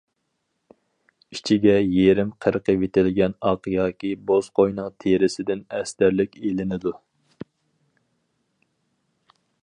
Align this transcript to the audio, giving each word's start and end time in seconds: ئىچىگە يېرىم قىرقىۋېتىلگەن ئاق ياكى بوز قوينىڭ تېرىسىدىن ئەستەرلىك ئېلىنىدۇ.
ئىچىگە 1.35 1.73
يېرىم 1.95 2.31
قىرقىۋېتىلگەن 2.45 3.35
ئاق 3.49 3.69
ياكى 3.73 4.11
بوز 4.31 4.49
قوينىڭ 4.61 4.89
تېرىسىدىن 5.05 5.61
ئەستەرلىك 5.81 6.37
ئېلىنىدۇ. 6.41 6.95